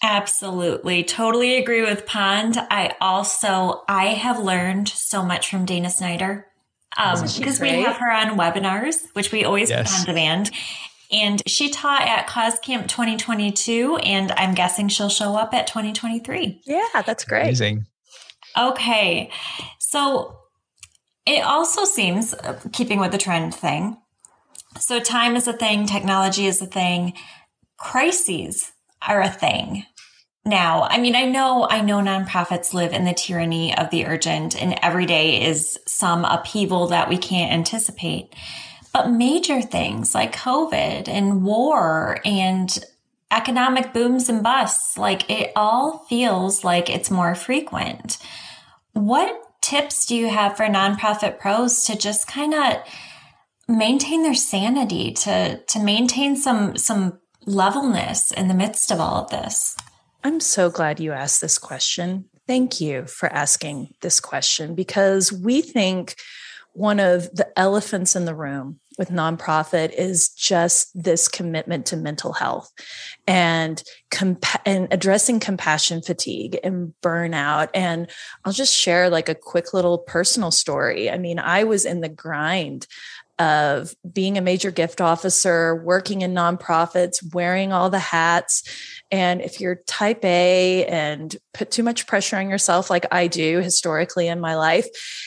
[0.03, 1.05] Absolutely.
[1.05, 2.59] Totally agree with Pond.
[2.71, 6.52] I also I have learned so much from Dana Snyder.
[6.97, 9.91] Um, because we have her on webinars, which we always yes.
[9.91, 10.51] put on demand.
[11.11, 16.63] And she taught at Cause Camp 2022, and I'm guessing she'll show up at 2023.
[16.65, 17.43] Yeah, that's great.
[17.43, 17.87] Amazing.
[18.59, 19.31] Okay.
[19.79, 20.39] So
[21.27, 23.99] it also seems, uh, keeping with the trend thing,
[24.79, 27.13] so time is a thing, technology is a thing,
[27.77, 28.73] crises
[29.07, 29.85] are a thing.
[30.45, 34.61] Now, I mean, I know, I know nonprofits live in the tyranny of the urgent
[34.61, 38.35] and every day is some upheaval that we can't anticipate.
[38.93, 42.85] But major things like COVID and war and
[43.31, 48.19] economic booms and busts, like it all feels like it's more frequent.
[48.93, 52.77] What tips do you have for nonprofit pros to just kind of
[53.69, 59.31] maintain their sanity, to to maintain some some levelness in the midst of all of
[59.31, 59.77] this?
[60.25, 62.27] I'm so glad you asked this question.
[62.47, 66.17] Thank you for asking this question because we think
[66.75, 72.33] one of the elephants in the room with nonprofit is just this commitment to mental
[72.33, 72.71] health
[73.27, 78.11] and compa- and addressing compassion fatigue and burnout and
[78.45, 81.11] I'll just share like a quick little personal story.
[81.11, 82.87] I mean, I was in the grind
[83.39, 88.63] of being a major gift officer, working in nonprofits, wearing all the hats.
[89.13, 93.61] And if you're type A and put too much pressure on yourself, like I do
[93.61, 94.87] historically in my life,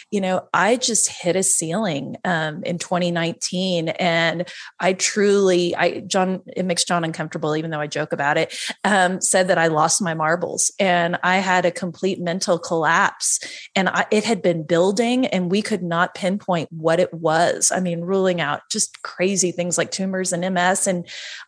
[0.09, 3.89] you know, I just hit a ceiling um, in 2019.
[3.89, 8.57] And I truly, I, John, it makes John uncomfortable, even though I joke about it,
[8.83, 13.39] um, said that I lost my marbles and I had a complete mental collapse.
[13.75, 17.71] And I, it had been building and we could not pinpoint what it was.
[17.71, 20.87] I mean, ruling out just crazy things like tumors and MS.
[20.87, 21.07] And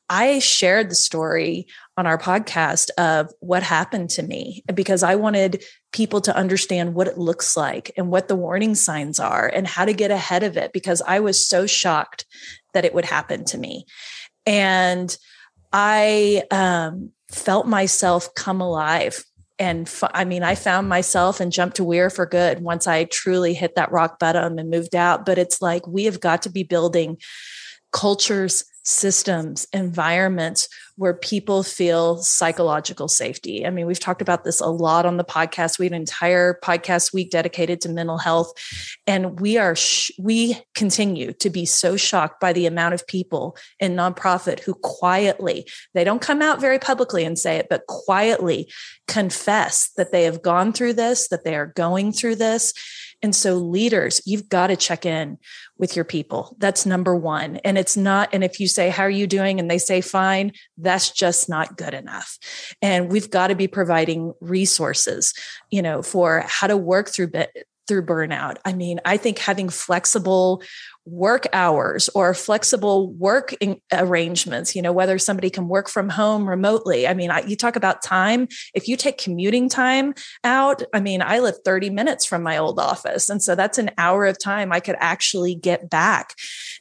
[0.09, 5.63] I shared the story on our podcast of what happened to me because I wanted
[5.91, 9.83] people to understand what it looks like and what the warning signs are and how
[9.83, 12.25] to get ahead of it because I was so shocked
[12.73, 13.85] that it would happen to me.
[14.45, 15.15] And
[15.73, 19.23] I um, felt myself come alive
[19.59, 22.85] and f- I mean, I found myself and jumped to We Are for good once
[22.85, 25.25] I truly hit that rock bottom and moved out.
[25.25, 27.17] But it's like we have got to be building
[27.91, 33.65] cultures systems, environments where people feel psychological safety.
[33.65, 35.77] I mean, we've talked about this a lot on the podcast.
[35.77, 38.53] We had an entire podcast week dedicated to mental health,
[39.05, 43.57] and we are sh- we continue to be so shocked by the amount of people
[43.79, 48.71] in nonprofit who quietly they don't come out very publicly and say it, but quietly
[49.07, 52.73] confess that they have gone through this, that they are going through this.
[53.21, 55.37] And so, leaders, you've got to check in
[55.77, 56.55] with your people.
[56.59, 57.57] That's number one.
[57.57, 59.59] And it's not, and if you say, How are you doing?
[59.59, 62.37] and they say, Fine, that's just not good enough.
[62.81, 65.33] And we've got to be providing resources,
[65.71, 67.31] you know, for how to work through
[67.87, 68.57] through burnout.
[68.65, 70.61] I mean, I think having flexible
[71.09, 73.53] work hours or flexible work
[73.93, 77.07] arrangements you know whether somebody can work from home remotely.
[77.07, 78.47] I mean I, you talk about time.
[78.73, 82.79] If you take commuting time out i mean i live 30 minutes from my old
[82.79, 83.29] office.
[83.29, 86.33] And so that's an hour of time i could actually get back.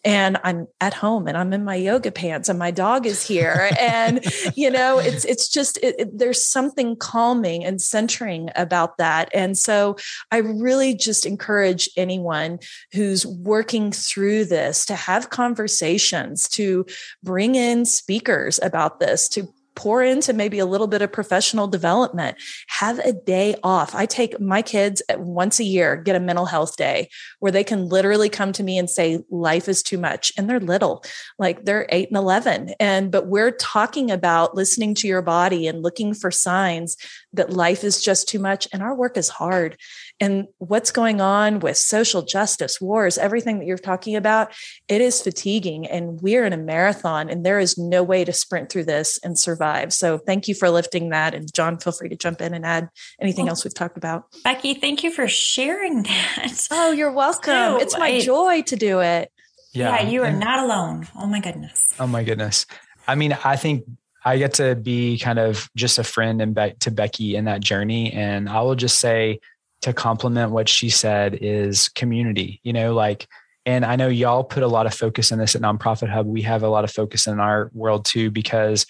[0.04, 3.70] And i'm at home and i'm in my yoga pants and my dog is here.
[3.86, 4.24] And
[4.56, 9.28] you know it's it's just it, it, there's something calming and centering about that.
[9.32, 9.96] And so
[10.32, 12.58] i really just encourage anyone
[12.92, 16.86] who's working through through this, to have conversations, to
[17.22, 22.38] bring in speakers about this, to pour into maybe a little bit of professional development.
[22.68, 23.94] Have a day off.
[23.94, 27.88] I take my kids once a year get a mental health day where they can
[27.88, 31.04] literally come to me and say life is too much and they're little
[31.38, 35.82] like they're 8 and 11 and but we're talking about listening to your body and
[35.82, 36.96] looking for signs
[37.34, 39.76] that life is just too much and our work is hard
[40.20, 44.52] and what's going on with social justice wars everything that you're talking about
[44.88, 48.70] it is fatiguing and we're in a marathon and there is no way to sprint
[48.70, 49.92] through this and survive survive.
[49.92, 51.34] So thank you for lifting that.
[51.34, 52.88] And John, feel free to jump in and add
[53.20, 54.24] anything else we've talked about.
[54.44, 56.68] Becky, thank you for sharing that.
[56.78, 57.80] Oh, you're welcome.
[57.80, 59.30] it's my I, joy to do it.
[59.72, 61.08] Yeah, yeah you are and, not alone.
[61.16, 61.94] Oh my goodness.
[61.98, 62.66] Oh my goodness.
[63.06, 63.84] I mean, I think
[64.24, 67.60] I get to be kind of just a friend and Be- to Becky in that
[67.60, 68.12] journey.
[68.12, 69.40] And I will just say
[69.86, 73.28] to complement what she said is community, you know, like,
[73.64, 76.26] and I know y'all put a lot of focus in this at Nonprofit Hub.
[76.26, 78.84] We have a lot of focus in our world too, because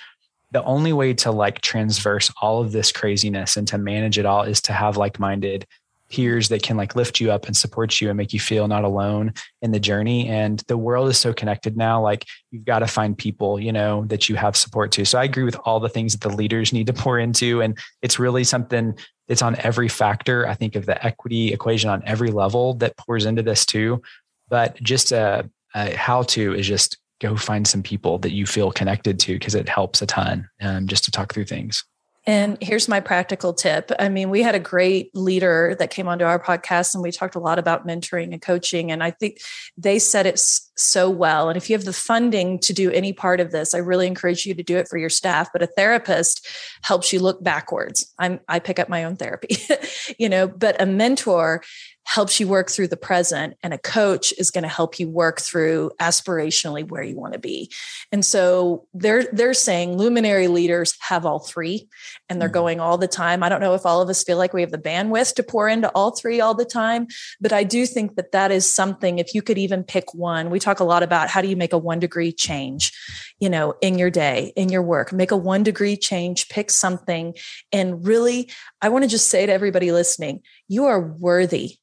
[0.53, 4.45] the only way to like transverse all of this craziness and to manage it all
[4.45, 5.67] is to have like-minded
[6.09, 8.85] peers that can like lift you up and support you and make you feel not
[8.85, 10.29] alone in the journey.
[10.29, 14.05] And the world is so connected now like you've got to find people you know
[14.07, 15.05] that you have support to.
[15.05, 17.61] So i agree with all the things that the leaders need to pour into.
[17.61, 18.97] And it's really something
[19.29, 23.25] that's on every factor i think of the equity equation on every level that pours
[23.25, 24.03] into this too.
[24.49, 28.71] But just a, a how to is just go find some people that you feel
[28.71, 31.85] connected to because it helps a ton um, just to talk through things.
[32.27, 33.93] And here's my practical tip.
[34.01, 37.37] I mean, we had a great leader that came onto our podcast and we talked
[37.37, 38.91] a lot about mentoring and coaching.
[38.91, 39.39] And I think
[39.77, 41.49] they said it so well.
[41.49, 44.45] And if you have the funding to do any part of this, I really encourage
[44.45, 45.51] you to do it for your staff.
[45.53, 46.47] But a therapist
[46.83, 48.13] helps you look backwards.
[48.19, 49.59] I'm, I pick up my own therapy,
[50.19, 51.63] you know, but a mentor
[52.07, 55.41] helps you work through the present and a coach is going to help you work
[55.41, 57.71] through aspirationally where you want to be.
[58.13, 61.89] And so they're they're saying luminary leaders have all three
[62.29, 62.55] and they're mm-hmm.
[62.55, 63.43] going all the time.
[63.43, 65.69] I don't know if all of us feel like we have the bandwidth to pour
[65.69, 67.07] into all three all the time
[67.41, 70.59] but i do think that that is something if you could even pick one we
[70.59, 72.93] talk a lot about how do you make a one degree change
[73.39, 75.13] you know in your day in your work.
[75.13, 77.35] Make a one degree change pick something
[77.73, 78.51] and really
[78.83, 81.77] i want to just say to everybody listening you are worthy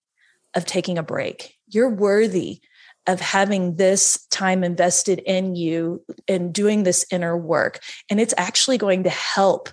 [0.56, 1.56] of taking a break.
[1.68, 2.62] You're worthy
[3.08, 7.80] of having this time invested in you and doing this inner work.
[8.10, 9.70] And it's actually going to help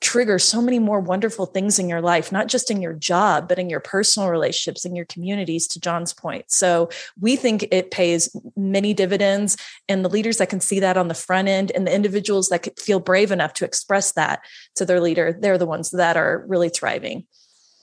[0.00, 3.58] trigger so many more wonderful things in your life, not just in your job, but
[3.58, 6.44] in your personal relationships, in your communities, to John's point.
[6.48, 9.56] So we think it pays many dividends.
[9.88, 12.78] And the leaders that can see that on the front end and the individuals that
[12.78, 14.40] feel brave enough to express that
[14.74, 17.24] to their leader, they're the ones that are really thriving.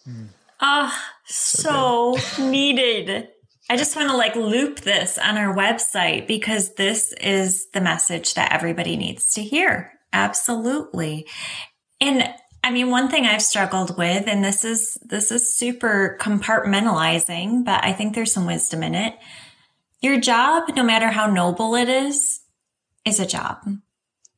[0.08, 0.28] Mm.
[0.62, 3.30] Ah, so, so needed.
[3.70, 8.34] I just want to like loop this on our website because this is the message
[8.34, 9.94] that everybody needs to hear.
[10.12, 11.28] Absolutely.
[12.02, 12.28] And
[12.64, 17.84] I mean, one thing I've struggled with, and this is, this is super compartmentalizing, but
[17.84, 19.18] I think there's some wisdom in it.
[20.02, 22.42] Your job, no matter how noble it is,
[23.06, 23.60] is a job.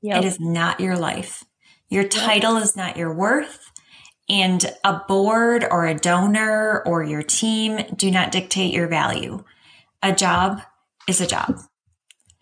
[0.01, 0.23] Yep.
[0.23, 1.43] It is not your life.
[1.89, 2.63] Your title yep.
[2.63, 3.70] is not your worth.
[4.31, 9.43] And a board or a donor or your team do not dictate your value.
[10.01, 10.61] A job
[11.05, 11.59] is a job.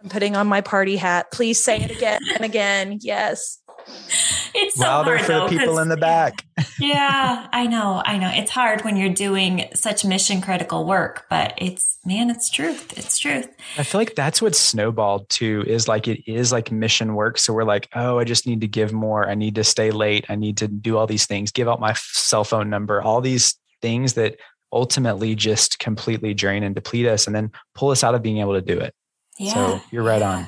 [0.02, 1.32] I'm putting on my party hat.
[1.32, 3.00] Please say it again and again.
[3.02, 3.60] Yes.
[4.56, 6.46] it's so louder hard, for though, the people in the back.
[6.80, 8.30] yeah, I know, I know.
[8.34, 12.98] It's hard when you're doing such mission critical work, but it's man, it's truth.
[12.98, 13.48] It's truth.
[13.78, 15.64] I feel like that's what snowballed too.
[15.68, 17.38] Is like it is like mission work.
[17.38, 19.30] So we're like, oh, I just need to give more.
[19.30, 20.26] I need to stay late.
[20.30, 21.52] I need to do all these things.
[21.52, 23.02] Give out my cell phone number.
[23.02, 24.38] All these things that
[24.72, 28.54] ultimately just completely drain and deplete us, and then pull us out of being able
[28.54, 28.94] to do it.
[29.38, 29.54] Yeah.
[29.54, 30.48] So you're right on.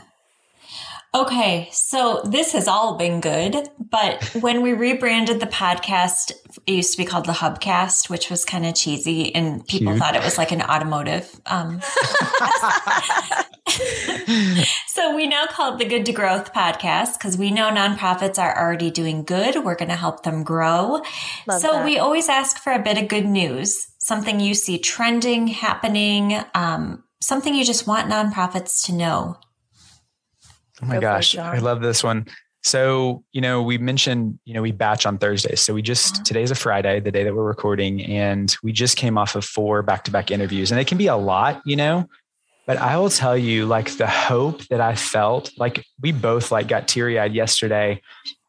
[1.14, 6.32] Okay, so this has all been good, but when we rebranded the podcast,
[6.66, 10.00] it used to be called the Hubcast, which was kind of cheesy, and people Cute.
[10.00, 11.30] thought it was like an automotive.
[11.48, 11.82] Um,
[14.88, 18.58] so we now call it the Good to Growth podcast because we know nonprofits are
[18.58, 19.66] already doing good.
[19.66, 21.02] We're going to help them grow.
[21.46, 21.86] Love so that.
[21.86, 27.04] we always ask for a bit of good news, something you see trending, happening, um,
[27.20, 29.38] something you just want nonprofits to know.
[30.82, 32.26] Oh my Go gosh, I love this one.
[32.64, 35.62] So, you know, we mentioned, you know, we batch on Thursdays.
[35.62, 36.24] So we just, uh-huh.
[36.26, 39.82] today's a Friday, the day that we're recording, and we just came off of four
[39.82, 40.72] back to back interviews.
[40.72, 42.08] And it can be a lot, you know,
[42.68, 46.68] but I will tell you, like, the hope that I felt, like, we both like
[46.68, 48.02] got teary eyed yesterday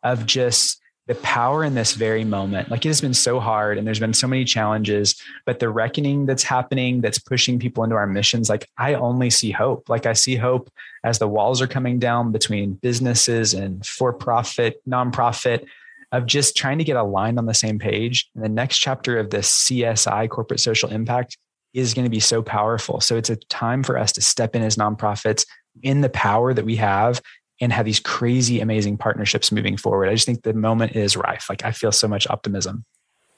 [0.03, 0.82] of just
[1.12, 2.70] the power in this very moment.
[2.70, 6.24] Like it has been so hard and there's been so many challenges, but the reckoning
[6.24, 9.90] that's happening that's pushing people into our missions, like I only see hope.
[9.90, 10.70] Like I see hope
[11.04, 15.66] as the walls are coming down between businesses and for profit, nonprofit,
[16.12, 18.30] of just trying to get aligned on the same page.
[18.34, 21.36] And the next chapter of this CSI, corporate social impact,
[21.74, 23.02] is going to be so powerful.
[23.02, 25.44] So it's a time for us to step in as nonprofits
[25.82, 27.20] in the power that we have
[27.62, 30.08] and have these crazy, amazing partnerships moving forward.
[30.08, 31.46] I just think the moment is rife.
[31.48, 32.84] Like I feel so much optimism.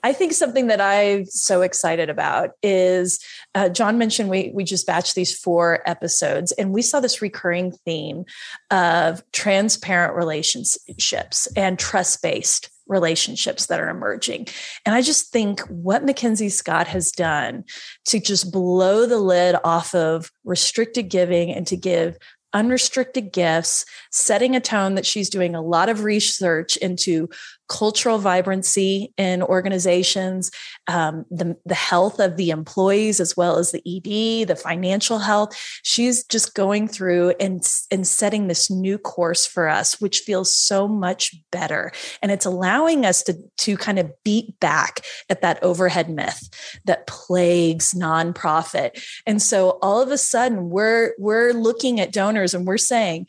[0.02, 4.86] I think something that I'm so excited about is uh, John mentioned we we just
[4.86, 8.24] batched these four episodes, and we saw this recurring theme
[8.70, 14.46] of transparent relationships and trust based relationships that are emerging.
[14.84, 17.64] And I just think what MacKenzie Scott has done
[18.06, 22.18] to just blow the lid off of restricted giving and to give
[22.54, 27.28] unrestricted gifts, setting a tone that she's doing a lot of research into
[27.68, 30.50] cultural vibrancy in organizations,
[30.86, 35.56] um, the, the health of the employees, as well as the ED, the financial health.
[35.82, 40.86] She's just going through and, and setting this new course for us, which feels so
[40.86, 41.92] much better.
[42.22, 45.00] And it's allowing us to, to kind of beat back
[45.30, 46.48] at that overhead myth
[46.84, 49.02] that plagues nonprofit.
[49.26, 53.26] And so all of a sudden we're, we're looking at donors and we're saying,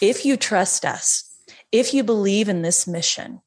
[0.00, 1.27] if you trust us,
[1.72, 3.40] if you believe in this mission,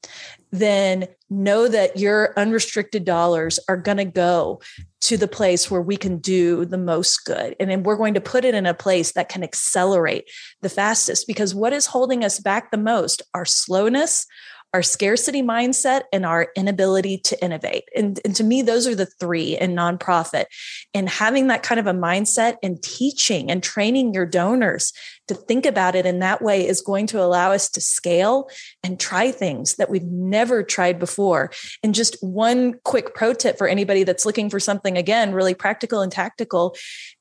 [0.51, 4.61] then know that your unrestricted dollars are going to go
[4.99, 7.55] to the place where we can do the most good.
[7.59, 10.29] And then we're going to put it in a place that can accelerate
[10.61, 13.21] the fastest because what is holding us back the most?
[13.33, 14.27] Our slowness,
[14.73, 17.83] our scarcity mindset and our inability to innovate.
[17.95, 20.45] And, and to me, those are the three in nonprofit.
[20.93, 24.93] And having that kind of a mindset and teaching and training your donors
[25.27, 28.49] to think about it in that way is going to allow us to scale
[28.83, 31.51] and try things that we've never tried before.
[31.83, 36.01] And just one quick pro tip for anybody that's looking for something, again, really practical
[36.01, 36.75] and tactical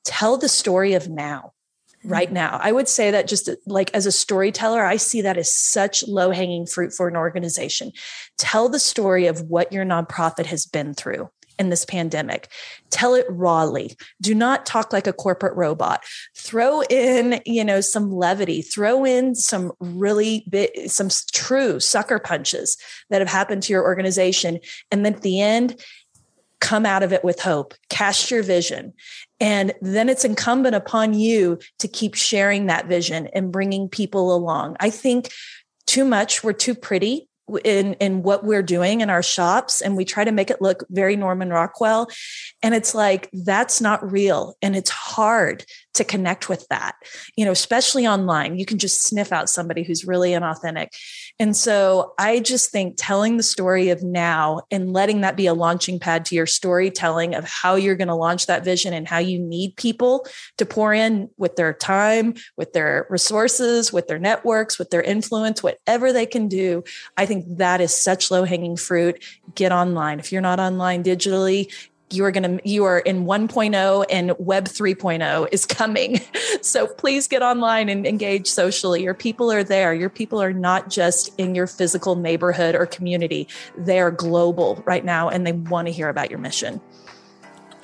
[0.05, 1.53] tell the story of now
[2.03, 2.35] right mm-hmm.
[2.35, 2.59] now.
[2.61, 6.31] I would say that just like as a storyteller, I see that as such low
[6.31, 7.91] hanging fruit for an organization.
[8.37, 11.29] Tell the story of what your nonprofit has been through
[11.59, 12.47] in this pandemic.
[12.89, 13.95] Tell it rawly.
[14.19, 16.03] Do not talk like a corporate robot.
[16.35, 18.63] Throw in, you know, some levity.
[18.63, 22.77] Throw in some really bit, some true sucker punches
[23.11, 24.59] that have happened to your organization.
[24.89, 25.79] And then at the end,
[26.61, 28.93] come out of it with hope, cast your vision.
[29.41, 34.77] And then it's incumbent upon you to keep sharing that vision and bringing people along.
[34.79, 35.31] I think
[35.87, 37.27] too much, we're too pretty
[37.65, 40.83] in in what we're doing in our shops and we try to make it look
[40.89, 42.07] very Norman Rockwell
[42.61, 46.95] and it's like that's not real and it's hard to connect with that
[47.35, 50.89] you know especially online you can just sniff out somebody who's really inauthentic
[51.41, 55.55] and so I just think telling the story of now and letting that be a
[55.55, 59.17] launching pad to your storytelling of how you're going to launch that vision and how
[59.17, 60.27] you need people
[60.57, 65.63] to pour in with their time, with their resources, with their networks, with their influence,
[65.63, 66.83] whatever they can do.
[67.17, 69.23] I think that is such low hanging fruit.
[69.55, 70.19] Get online.
[70.19, 71.73] If you're not online digitally,
[72.13, 76.19] you are going to you are in 1.0 and web 3.0 is coming
[76.61, 80.89] so please get online and engage socially your people are there your people are not
[80.89, 83.47] just in your physical neighborhood or community
[83.77, 86.81] they are global right now and they want to hear about your mission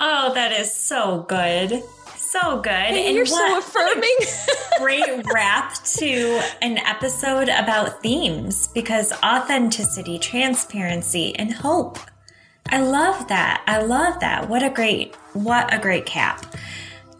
[0.00, 1.82] oh that is so good
[2.18, 2.72] So good.
[2.72, 4.16] Hey, and you're so affirming.
[4.78, 11.98] great wrap to an episode about themes because authenticity, transparency, and hope.
[12.70, 13.62] I love that.
[13.66, 14.48] I love that.
[14.48, 16.54] What a great, what a great cap.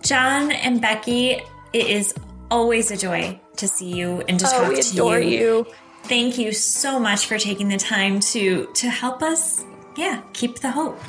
[0.03, 1.43] John and Becky,
[1.73, 2.15] it is
[2.51, 5.39] always a joy to see you and to oh, talk we adore you.
[5.39, 5.67] you.
[6.05, 9.65] Thank you so much for taking the time to to help us,
[9.97, 11.01] yeah, keep the hope.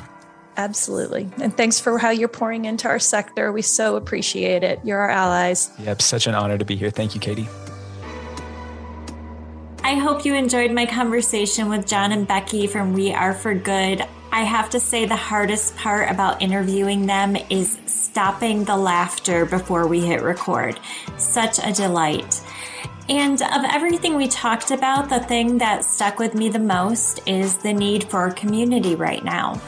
[0.56, 1.30] Absolutely.
[1.40, 3.52] And thanks for how you're pouring into our sector.
[3.52, 4.80] We so appreciate it.
[4.84, 5.70] You're our allies.
[5.78, 6.90] Yep, such an honor to be here.
[6.90, 7.48] Thank you, Katie.
[9.82, 14.04] I hope you enjoyed my conversation with John and Becky from We Are for Good.
[14.32, 19.86] I have to say, the hardest part about interviewing them is stopping the laughter before
[19.86, 20.78] we hit record.
[21.16, 22.40] Such a delight.
[23.08, 27.58] And of everything we talked about, the thing that stuck with me the most is
[27.58, 29.60] the need for community right now.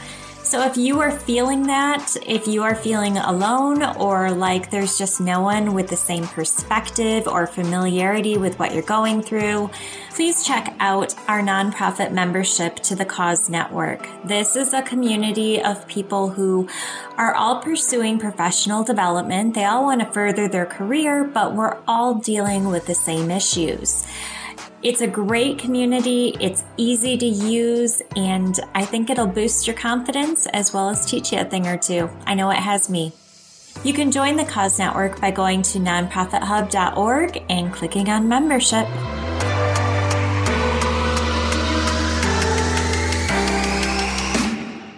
[0.53, 5.19] So if you are feeling that, if you are feeling alone or like there's just
[5.19, 9.71] no one with the same perspective or familiarity with what you're going through,
[10.11, 14.07] please check out our nonprofit membership to the Cause Network.
[14.25, 16.69] This is a community of people who
[17.17, 19.55] are all pursuing professional development.
[19.55, 24.05] They all want to further their career, but we're all dealing with the same issues.
[24.83, 26.35] It's a great community.
[26.41, 31.31] It's easy to use, and I think it'll boost your confidence as well as teach
[31.31, 32.09] you a thing or two.
[32.25, 33.13] I know it has me.
[33.85, 38.85] You can join the Cause Network by going to nonprofithub.org and clicking on membership.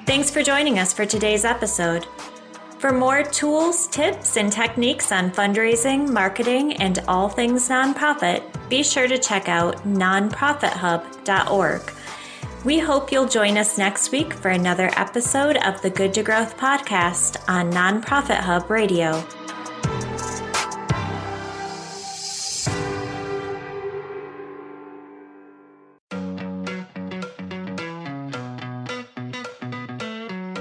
[0.07, 2.07] Thanks for joining us for today's episode.
[2.79, 9.07] For more tools, tips, and techniques on fundraising, marketing, and all things nonprofit, be sure
[9.07, 11.82] to check out nonprofithub.org.
[12.63, 16.57] We hope you'll join us next week for another episode of the Good to Growth
[16.57, 19.24] podcast on Nonprofit Hub Radio.